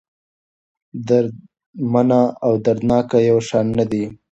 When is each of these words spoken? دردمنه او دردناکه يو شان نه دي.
دردمنه 1.07 2.21
او 2.45 2.53
دردناکه 2.65 3.17
يو 3.29 3.37
شان 3.47 3.65
نه 3.77 3.85
دي. 3.91 4.03